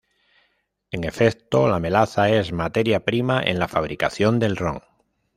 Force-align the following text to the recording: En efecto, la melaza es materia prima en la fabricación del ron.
En 0.89 1.03
efecto, 1.03 1.67
la 1.67 1.77
melaza 1.79 2.27
es 2.31 2.51
materia 2.51 3.05
prima 3.05 3.39
en 3.43 3.59
la 3.59 3.67
fabricación 3.67 4.39
del 4.39 4.57
ron. 4.57 4.79